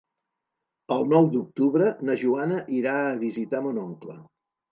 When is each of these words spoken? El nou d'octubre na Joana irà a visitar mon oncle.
El 0.95 1.03
nou 1.09 1.27
d'octubre 1.33 1.91
na 2.09 2.17
Joana 2.23 2.57
irà 2.79 2.97
a 3.01 3.13
visitar 3.27 3.63
mon 3.67 3.79
oncle. 3.87 4.19